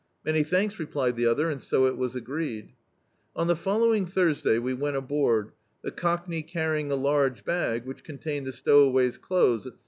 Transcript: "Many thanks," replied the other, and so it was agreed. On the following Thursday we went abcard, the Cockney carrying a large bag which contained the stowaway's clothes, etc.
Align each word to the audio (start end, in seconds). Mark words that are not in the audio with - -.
"Many 0.25 0.43
thanks," 0.43 0.79
replied 0.79 1.15
the 1.15 1.27
other, 1.27 1.47
and 1.51 1.61
so 1.61 1.85
it 1.85 1.95
was 1.95 2.15
agreed. 2.15 2.73
On 3.35 3.45
the 3.45 3.55
following 3.55 4.07
Thursday 4.07 4.57
we 4.57 4.73
went 4.73 4.97
abcard, 4.97 5.51
the 5.83 5.91
Cockney 5.91 6.41
carrying 6.41 6.91
a 6.91 6.95
large 6.95 7.45
bag 7.45 7.85
which 7.85 8.03
contained 8.03 8.47
the 8.47 8.51
stowaway's 8.51 9.19
clothes, 9.19 9.67
etc. 9.67 9.79